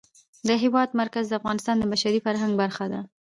د 0.47 0.49
هېواد 0.63 0.89
مرکز 1.01 1.25
د 1.29 1.33
افغانستان 1.39 1.75
د 1.79 1.83
بشري 1.93 2.19
فرهنګ 2.25 2.53
برخه 2.61 2.85
ده. 2.91 2.99